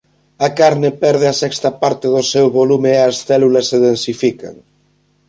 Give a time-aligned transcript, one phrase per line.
[0.47, 4.55] A carne perde a sexta parte do seu volume e as células se densifican.